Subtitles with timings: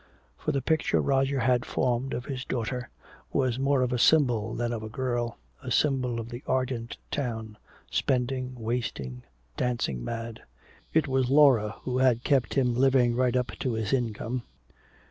[0.35, 2.89] For the picture Roger had formed of this daughter
[3.31, 7.55] was more of a symbol than of a girl, a symbol of the ardent town,
[7.91, 9.21] spending, wasting,
[9.57, 10.41] dancing mad.
[10.91, 14.41] It was Laura who had kept him living right up to his income.